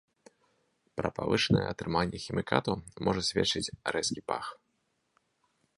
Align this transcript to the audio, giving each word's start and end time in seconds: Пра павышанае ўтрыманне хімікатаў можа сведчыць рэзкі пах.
Пра 0.99 1.09
павышанае 1.19 1.65
ўтрыманне 1.73 2.17
хімікатаў 2.25 2.73
можа 3.09 3.21
сведчыць 3.29 3.65
рэзкі 3.95 4.21
пах. 4.33 4.45